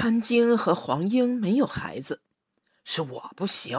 [0.00, 2.22] 潘晶和黄英没有孩子，
[2.84, 3.76] 是我不行。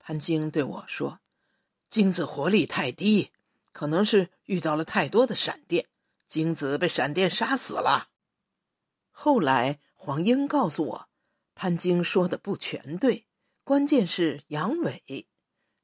[0.00, 1.20] 潘晶对我说
[1.88, 3.30] ：“精子活力太低，
[3.70, 5.86] 可能是遇到了太多的闪电，
[6.26, 8.08] 精子被闪电杀死了。”
[9.12, 11.08] 后来黄英告诉我，
[11.54, 13.24] 潘晶说的不全对，
[13.62, 15.26] 关键是阳痿。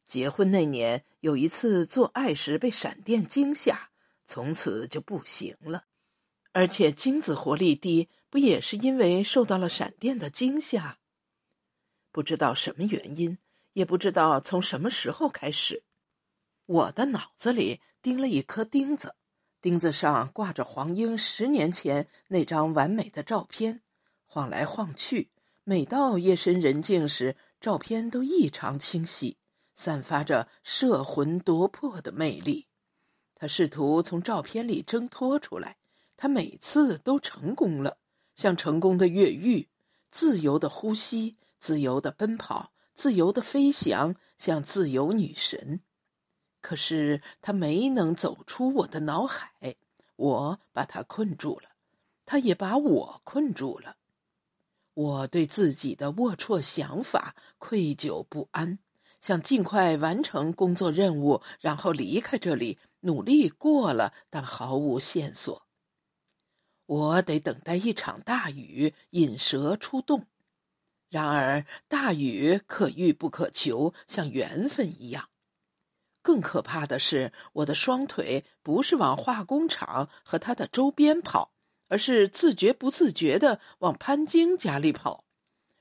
[0.04, 3.90] 结婚那年有一次做爱时被闪电惊吓，
[4.26, 5.84] 从此就不行了。
[6.50, 10.98] 而且精子活力低，不也是因为受到了闪电的惊吓？
[12.10, 13.38] 不知道什么原因。
[13.74, 15.84] 也不知道从什么时候开始，
[16.66, 19.14] 我的脑子里钉了一颗钉子，
[19.62, 23.80] 钉子上挂着黄英十年前那张完美的照片，
[24.24, 25.30] 晃来晃去，
[25.62, 29.36] 每到夜深人静时，照片都异常清晰，
[29.76, 32.66] 散发着摄魂夺魄的魅力。
[33.36, 35.76] 他试图从照片里挣脱出来，
[36.16, 37.98] 他每次都成功了，
[38.38, 39.68] 像成功的越狱，
[40.12, 42.70] 自由的呼吸，自由的奔跑。
[42.94, 45.80] 自由的飞翔，像自由女神。
[46.60, 49.74] 可是他没能走出我的脑海，
[50.14, 51.70] 我把他困住了，
[52.24, 53.96] 他也把我困住了。
[54.94, 58.78] 我对自己的龌龊想法愧疚不安，
[59.20, 62.78] 想尽快完成工作任务，然后离开这里。
[63.00, 65.67] 努力过了，但毫无线索。
[66.88, 70.26] 我得等待一场大雨，引蛇出洞。
[71.10, 75.28] 然而，大雨可遇不可求，像缘分一样。
[76.22, 81.52] 更可怕的是，我的双腿不是往化工厂和他的周边跑，
[81.88, 85.24] 而是自觉不自觉的往潘晶家里跑。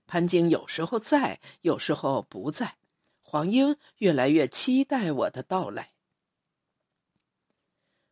[0.07, 2.75] 潘晶有时候在，有时候不在。
[3.21, 5.91] 黄英越来越期待我的到来。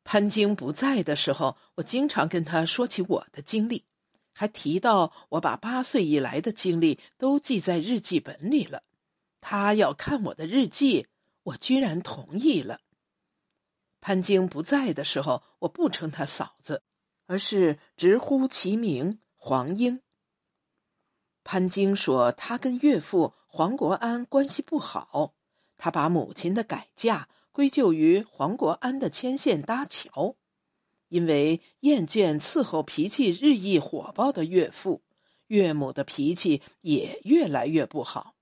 [0.06, 3.84] 潘晶不在的时候，我经常跟他说起我的经历。
[4.38, 8.84] 还提到我把八岁以来的经历都记在日记本里了，
[9.40, 11.08] 他要看我的日记，
[11.44, 12.82] 我居然同意了。
[14.02, 16.84] 潘晶不在的时候，我不称他嫂子，
[17.28, 20.02] 而是直呼其名黄英。
[21.46, 25.34] 潘晶说他跟岳父黄国安关系不好，
[25.78, 30.36] 他把母亲的改嫁归咎于黄国安的牵线搭桥。
[31.08, 35.04] 因为厌倦伺候脾气日益火爆的岳父，
[35.48, 38.36] 岳母的脾气也越来越不好。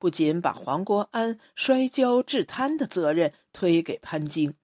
[0.00, 4.54] 不仅把黄国安摔跤致瘫的责任推给潘京，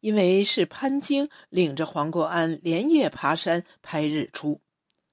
[0.00, 4.62] 因为是潘京领着黄国安连夜爬山拍日出，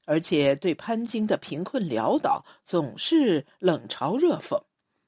[0.06, 4.64] 而且对潘京的贫困潦倒总是冷嘲热讽，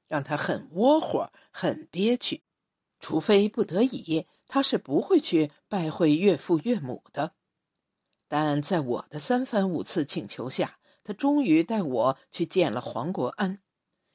[0.09, 2.41] 让他很窝火、很憋屈。
[3.03, 4.25] 除非不得已。
[4.47, 7.33] 他是不会去拜会岳父岳母的，
[8.29, 13.59] 但在我的三番五次请求下，他终于带我去见了黄国安，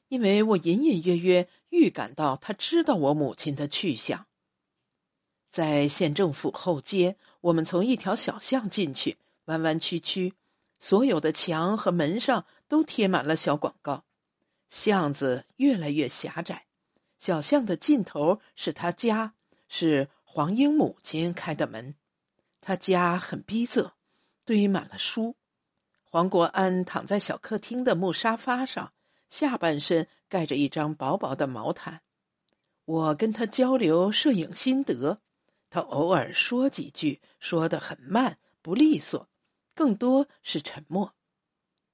[0.09, 4.27] 因为我隐隐约约预感到他知道我母亲的去向。
[5.51, 10.33] 在县政府后街，我们从一条小巷进去，弯弯曲曲，
[10.79, 14.05] 所有的墙和门上都贴满了小广告。
[14.71, 16.68] 巷子越来越狭窄，
[17.19, 19.35] 小巷的尽头是他家，
[19.69, 20.09] 是。
[20.31, 21.97] 黄英母亲开的门，
[22.61, 23.93] 他家很逼仄，
[24.45, 25.35] 堆满了书。
[26.05, 28.93] 黄国安躺在小客厅的木沙发上，
[29.31, 32.03] 下半身盖着一张薄薄的毛毯。
[32.85, 35.21] 我跟他交流摄影心得，
[35.71, 39.29] 他偶尔说几句，说得很慢不利索，
[39.75, 41.15] 更多是沉默，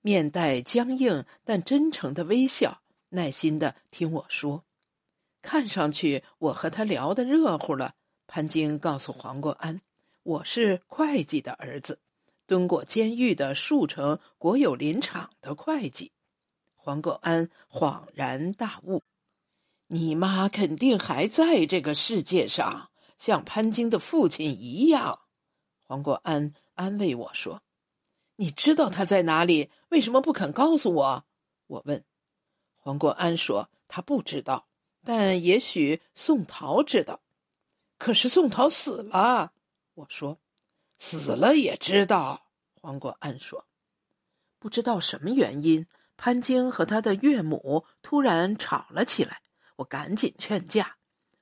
[0.03, 4.65] 面带僵硬但真诚的微笑，耐心的听我说。
[5.45, 7.95] 看上去我和他聊得热乎了。
[8.27, 9.83] 潘京告诉黄国安
[10.25, 12.01] ：“我是会计的儿子，
[12.47, 16.13] 蹲过监狱的树城国有林场的会计。”
[16.75, 19.03] 黄国安恍然大悟
[19.87, 25.21] ：“你妈肯定还在这个世界上，像潘京的父亲一样。”
[25.87, 27.63] 黄国安安慰我说
[28.37, 29.71] ：“你知道他在哪里？
[29.91, 31.27] 为什么不肯告诉我？”
[31.69, 32.03] 我问。
[32.77, 34.67] 黄国安说：“他不知道，
[35.05, 37.21] 但也许宋桃知道。”
[37.99, 39.53] 可是宋桃死了，
[39.95, 40.39] 我说，
[40.99, 42.47] 死了也知道。
[42.75, 43.67] 黄国安说，
[44.59, 45.87] 不知道什么原因，
[46.17, 49.41] 潘京和他的岳母突然吵了起来。
[49.77, 50.97] 我赶紧劝架，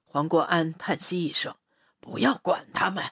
[0.04, 1.56] 黄国安叹息一声
[2.00, 3.04] ：“不要管他们。”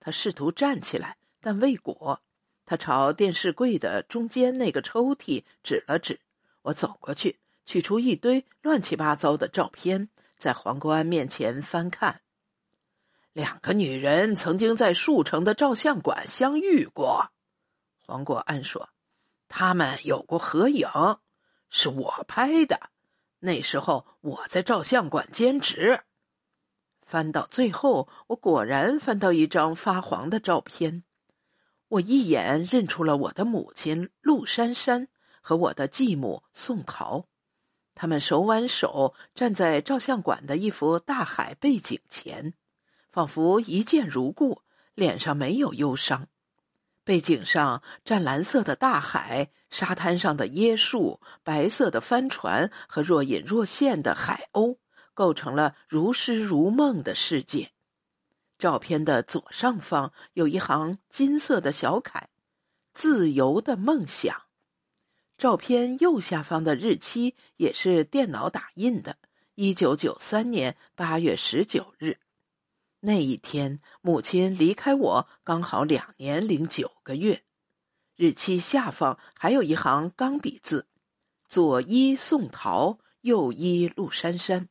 [0.00, 2.22] 他试图站起来，但未果。
[2.64, 6.20] 他朝电视柜的中间那个抽屉指了指。
[6.62, 7.40] 我走过去，
[7.70, 12.20] 取出一堆乱七八糟的照片，在黄国安面前翻看。
[13.32, 17.30] 两个女人曾经在树城的照相馆相遇过，
[18.04, 18.88] 黄国安说
[19.46, 20.88] ：“他们有过合影，
[21.68, 22.90] 是我拍的。
[23.38, 26.00] 那时候我在照相馆兼职。
[27.06, 31.04] 翻到最后，我果然翻到一张发黄的照片。
[31.86, 35.06] 我一眼认出了我的母亲陆珊珊
[35.40, 37.26] 和我的继母宋桃，
[38.00, 42.54] 他们手挽手站在照相馆的一幅大海背景前，
[43.12, 44.62] 仿佛一见如故，
[44.94, 46.26] 脸上没有忧伤。
[47.04, 54.78] 背景上湛蓝色的大海，沙滩上的椰树，白色的帆船和若隐若现的海鸥，
[55.12, 57.70] 构成了如诗如梦的世界。
[58.56, 62.30] 照片的左上方有一行金色的小楷
[62.94, 64.34] ：“自由的梦想。”
[65.40, 69.16] 照片右下方的日期也是电脑打印的，
[69.54, 72.18] 一九九三年八月十九日。
[73.00, 77.42] 那一天，母亲离开我刚好两年零九个月。
[78.16, 80.86] 日期下方还有一行钢笔字
[81.48, 84.68] ：“左一宋桃，右一陆珊珊。”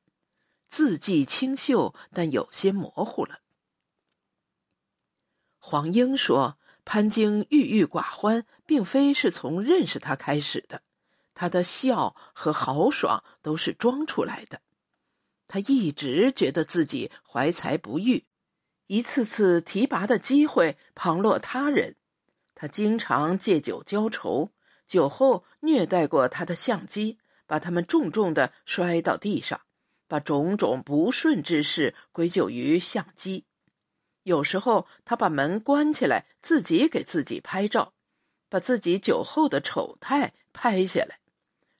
[0.69, 3.39] 字迹清秀，但有些模糊了。
[5.57, 6.57] 黄英说
[6.91, 10.81] ：“潘京郁郁寡欢，并非是从认识他开始的，
[11.35, 14.59] 他的笑和豪爽都是装出来的。”
[15.45, 18.25] 他一直觉得自己怀才不遇，
[18.87, 21.95] 一次次提拔的机会旁落他人。
[22.55, 24.49] 他经常借酒浇愁，
[24.87, 29.61] 酒后虐待过他的相机，把他们重重的摔到地上，
[30.07, 33.45] 把种种不顺之事归咎于相机。
[34.29, 37.93] 有时候他把门关起来，自己给自己拍照，
[38.47, 41.19] 把自己酒后的丑态拍下来，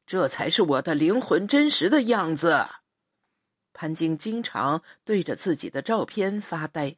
[0.07, 2.65] 这才是我的灵魂真实的样子。
[3.71, 6.97] 潘京经常对着自己的照片发呆，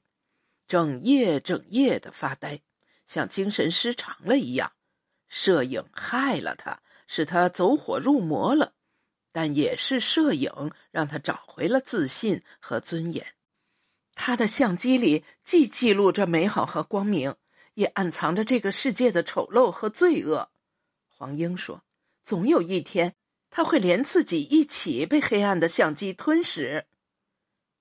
[0.69, 2.62] 整夜整夜的发呆，
[3.06, 4.71] 像精神失常了一样。
[5.27, 8.71] 摄影害了他，使他走火入魔了，
[9.33, 13.25] 但也是摄影让他找回了自信和尊严。
[14.15, 17.35] 他的相机里既记录着美好和光明，
[17.73, 20.51] 也暗藏着这个世界的丑陋和罪恶。
[21.07, 21.83] 黄英说
[22.23, 23.15] ：“总有一天。”
[23.53, 26.87] 他会连自己一起被黑暗的相机吞噬。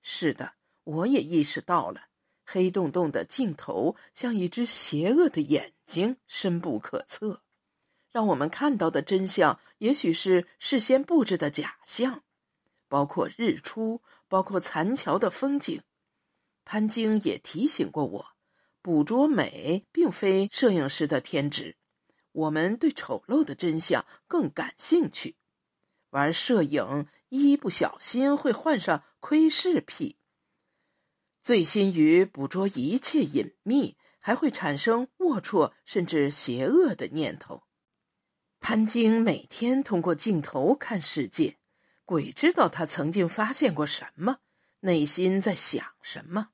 [0.01, 2.07] 是的，我也意识到了，
[2.43, 7.41] 黑洞洞的镜头像一只邪恶的眼睛，深不可测。
[8.11, 12.21] 让我们看到的真相，也许是事先布置的假象，
[12.89, 15.81] 包括日出，包括残桥的风景。
[16.63, 18.25] 潘京也提醒过我，
[18.81, 21.75] 捕捉美并非摄影师的天职，
[22.31, 25.35] 我们对丑陋的真相更感兴趣。
[26.11, 30.17] 玩摄影，一不小心会患上窥视癖，
[31.41, 37.63] 醉心于捕捉一切隐秘，还会产生龌龊甚至邪恶的念头。
[38.59, 41.57] 潘京每天通过镜头看世界，
[42.05, 44.37] 鬼知道他曾经发现过什么，
[44.81, 46.49] 内心在想什么。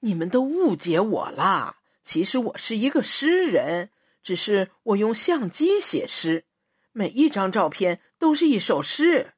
[0.00, 1.78] 你们都误解我啦！
[2.02, 3.90] 其实我是一个诗人，
[4.22, 6.44] 只是我用相机写诗。
[6.92, 9.32] 每一张照片都是一首诗，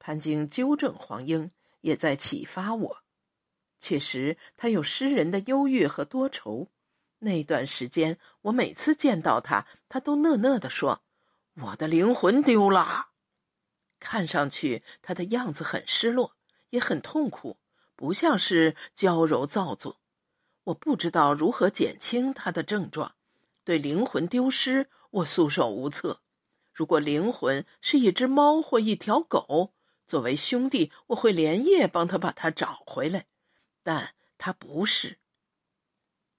[0.00, 1.50] 潘京纠正黄英，
[1.80, 2.98] 也在启发我。
[3.80, 6.68] 确实，他有诗人的忧郁和多愁。
[7.20, 11.04] 那段时间，我每次见到他，他都讷讷的说
[11.54, 13.10] ：“我的灵魂丢了。”
[14.00, 16.36] 看上去他的样子很失落，
[16.72, 17.58] 也很痛苦，
[17.94, 20.00] 不像是娇柔造作。
[20.64, 23.14] 我不知道如何减轻他的症状，
[23.62, 26.22] 对灵魂丢失，我束手无策。
[26.72, 29.74] 如果灵魂是一只猫或一条狗，
[30.06, 33.26] 作为兄弟，我会连夜帮他把它找回来。
[33.82, 35.18] 但他不是。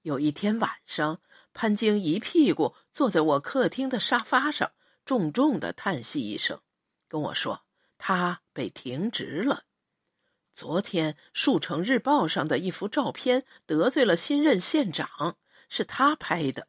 [0.02, 1.22] 有一天晚上，
[1.54, 4.72] 潘京一屁股坐在我客厅的沙发上，
[5.06, 6.60] 重重的叹息一声，
[7.08, 7.66] 跟我说
[8.00, 9.66] ：“他被停职了。
[10.56, 16.68] 昨天《数城日报》上的一幅照片得罪了新任县长，是他拍的，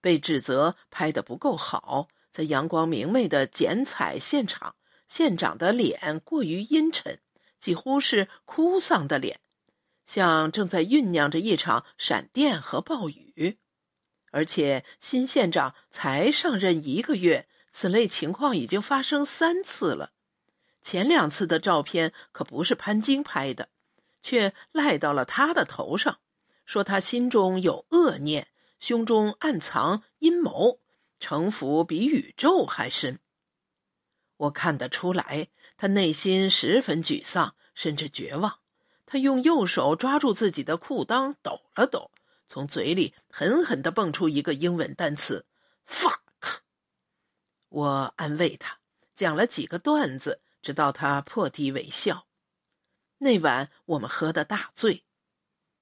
[0.00, 4.74] 被指责拍的不够好。”在阳光明媚的剪彩现场，
[5.06, 7.20] 县长的脸过于阴沉，
[7.60, 9.38] 几乎是哭丧的脸，
[10.04, 13.60] 像正在酝酿着一场闪电和暴雨。
[14.32, 20.10] 而且新县长才上任一个月，此类情况已经发生三次了。
[20.84, 23.70] 前两次的照片可不是潘金拍的，
[24.22, 26.18] 却赖到了他的头上，
[26.66, 28.48] 说他心中有恶念，
[28.78, 30.78] 胸中暗藏阴谋。
[31.18, 33.18] 城府比宇宙还深。
[34.36, 35.48] 我看得出来，
[35.78, 38.58] 他内心十分沮丧，甚至绝望。
[39.06, 42.10] 他用右手抓住自己的裤裆，抖了抖，
[42.46, 45.46] 从嘴里狠狠的蹦出一个英文单词
[45.88, 46.18] “fuck”。
[47.70, 48.78] 我安慰他，
[49.16, 52.26] 讲了几个段子，直到他破涕为笑。
[53.18, 55.04] 那晚我们喝得大醉，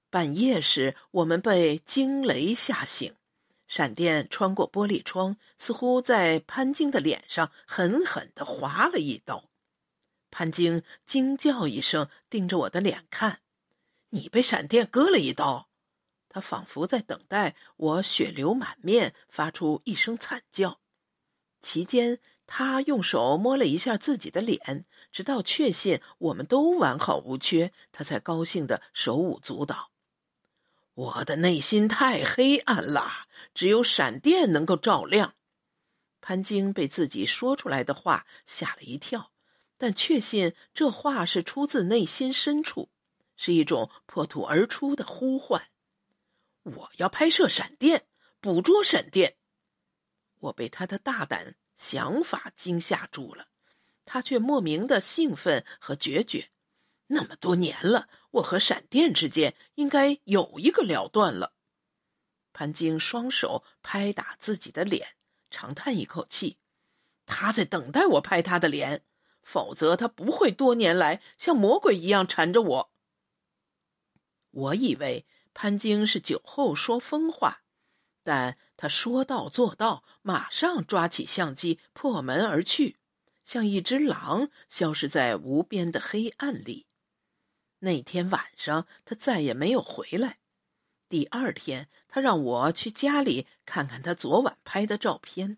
[0.09, 3.15] 半夜时我们被惊雷吓醒，
[3.67, 9.49] 闪电穿过玻璃窗，似乎在潘金的脸上狠狠的划了一刀。
[10.29, 13.39] 潘金惊叫一声，盯着我的脸看
[14.09, 15.69] ：“你被闪电割了一刀。”
[16.29, 20.79] 他仿佛在等待我血流满面，发出一声惨叫。
[21.61, 22.19] 期间，
[22.55, 29.89] 他用手摸了一下自己的脸，直到确信我们都完好无缺，他才高兴的手舞足蹈。
[30.93, 35.33] 我的内心太黑暗了，只有闪电能够照亮。
[36.21, 39.31] 潘金被自己说出来的话吓了一跳，
[39.79, 42.87] 但确信这话是出自内心深处，
[43.35, 45.69] 是一种破土而出的呼唤。
[46.61, 48.05] 我要拍摄闪电，
[48.39, 49.37] 捕捉闪电。
[50.37, 53.47] 我被他的大胆想法惊吓住了，
[54.05, 56.49] 他却莫名的兴奋和决绝。
[57.07, 61.53] 那么多年了，我和闪电之间应该有一个了断了。
[62.53, 65.15] 潘金双手拍打自己的脸，
[65.49, 66.57] 长叹一口气。
[67.25, 69.03] 他在等待我拍他的脸，
[69.41, 72.93] 否则他不会多年来像魔鬼一样缠着我。
[74.51, 77.62] 我以为潘金是酒后说疯话。
[78.23, 82.97] 但他说到做到，马上抓起相机破门而去，
[83.43, 86.87] 像一只狼消失在无边的黑暗里。
[87.79, 90.39] 那天晚上，他再也没有回来。
[91.09, 95.57] 第二天，他让我去家里看看他昨晚拍的照片。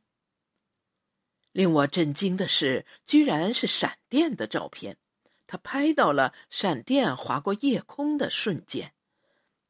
[1.51, 4.97] 令我震惊的是，居然是闪电的照片。
[5.47, 8.93] 他拍到了闪电划过夜空的瞬间，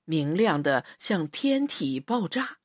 [0.06, 2.60] 明亮的像天体爆炸。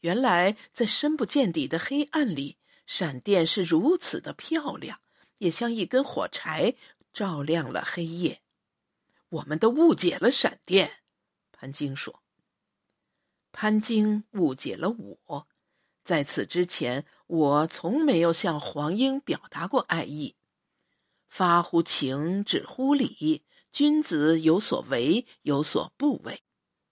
[0.00, 5.00] 原来，在深不见底的黑暗里，闪电是如此的漂亮，
[5.38, 6.74] 也像一根火柴，
[7.12, 8.40] 照亮了黑夜。
[9.28, 11.02] 我们都误解了闪电，
[11.52, 12.22] 潘金说。
[13.52, 15.48] 潘金误解了我，
[16.02, 20.34] 在此之前，我从没有向黄英表达过爱意。
[21.28, 26.42] 发乎情，止乎礼，君子有所为，有所不为。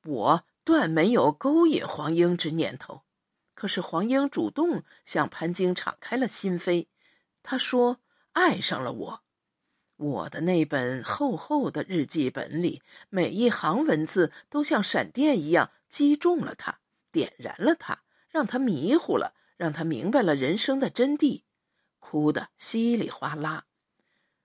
[0.05, 0.45] 我。
[0.69, 3.01] 断没有勾引黄英之念头，
[3.55, 6.89] 可是黄英主动向潘金敞开了心扉。
[7.43, 8.01] 他说
[8.33, 9.23] ：“爱上了我。”
[9.97, 21.45] 我的那本厚厚的日记本里，每一行文字都像闪电一样击中了他，点燃了他，让他迷糊了，让他明白了人生的真谛，
[21.99, 23.65] 哭得稀里哗啦。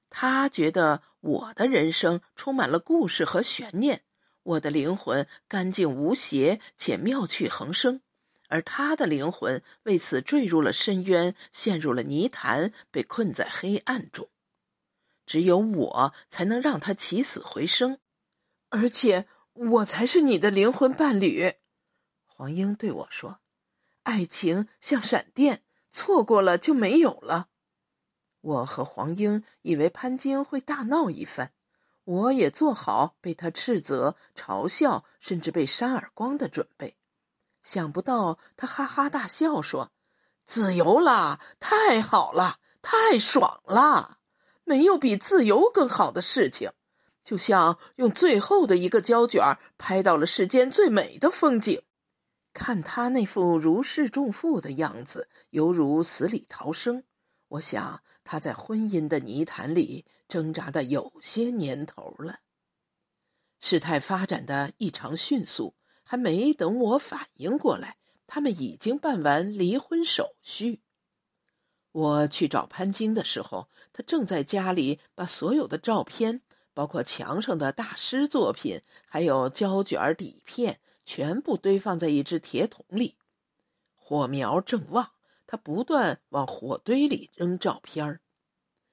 [0.10, 4.06] 他觉得我的人生充满了故事和悬念。
[4.44, 8.02] 我的灵魂干净无邪且妙趣横生，
[8.50, 14.30] 而他的灵魂为此坠入了深渊，陷入了泥潭，被困在黑暗中。
[15.26, 18.00] 只有我才能让他起死回生，
[18.70, 21.54] 而且我才是你的灵魂伴侣。
[22.26, 23.40] 黄英对我说
[24.04, 27.48] ：“爱情像闪电，错过了就没有了。”
[28.42, 31.54] 我和黄英以为潘金会大闹一番。
[32.06, 36.98] 我也做好被他斥责、嘲笑，甚至被扇耳光的准备。
[37.64, 39.92] 想不到他哈哈大笑说
[40.46, 44.18] ：“自由啦，太好了，太爽了！
[44.66, 46.72] 没有比自由更好的事情。
[47.24, 51.82] 就像用最后的一个胶卷拍到了世间最美的风景。
[52.54, 57.06] 看他那副如释重负的样子，犹如死里逃生。
[57.54, 62.40] 我想他在婚姻的泥潭里。”挣扎的有些年头了，
[63.60, 70.82] 事态发展的异常迅速，还没等我反应过来，他们已经办完离婚手续。
[71.92, 76.42] 我去找潘金的时候，他正在家里把所有的照片，
[76.74, 83.18] 包括墙上的大师作品，还有胶卷底片，全部堆放在一只铁桶里。
[83.94, 85.12] 火苗正旺，
[85.46, 88.22] 他不断往火堆里扔照片儿。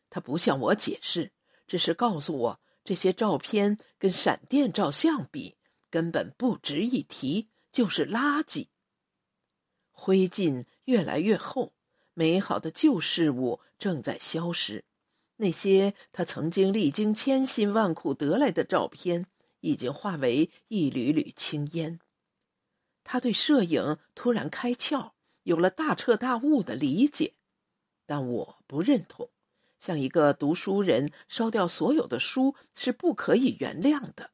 [0.09, 1.33] 他不向我解释，
[1.67, 5.57] 只是告诉我这些照片跟闪电照相比，
[5.89, 8.69] 根本不值一提，就是垃圾。
[9.91, 11.75] 灰烬越来越厚，
[12.15, 14.85] 美好的旧事物正在消失。
[15.37, 19.27] 那些他曾经历经千辛万苦得来的照片，
[19.61, 22.01] 已经化为一缕缕青烟。
[23.05, 27.35] 他对摄影突然开窍，有了大彻大悟的理解，
[28.07, 29.31] 但我不认同。
[29.79, 34.31] 像一个读书人烧掉所有的书是不可以原谅的。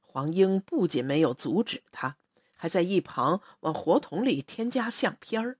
[0.00, 2.18] 黄英不仅没有阻止他，
[2.56, 5.58] 还在一旁往火桶里添加相片儿。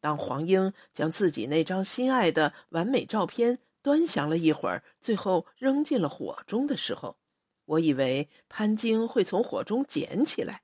[0.00, 7.18] 当黄英将自己那张心爱的完美照片端详了一会儿，最后扔进了火中的时候，
[7.66, 10.62] 我以为潘晶会从火中捡起来，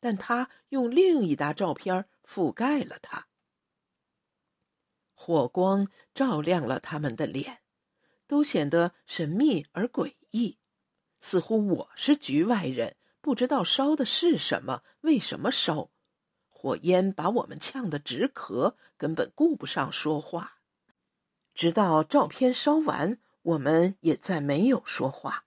[0.00, 3.28] 但他用另一沓照片覆盖了它。
[5.14, 7.62] 火光照亮了他们的脸，
[8.26, 10.58] 都显得神秘而诡异，
[11.20, 15.90] 似乎我是局外人，不知道烧的是什么，为什么烧。
[16.48, 20.58] 火焰把我们呛得直咳，根本顾不上说话。
[21.54, 25.44] 直到照片烧完，我们也再没有说话。